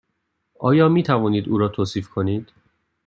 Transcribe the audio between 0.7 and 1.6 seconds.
می توانید او